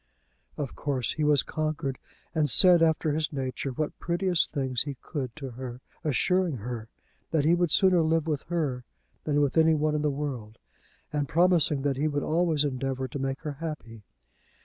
[0.57, 1.99] Of course he was conquered,
[2.33, 6.87] and said, after his nature, what prettiest things he could to her, assuring her
[7.29, 8.83] that he would sooner live with her
[9.25, 10.57] than with any one in the world,
[11.13, 14.01] and promising that he would always endeavour to make her happy.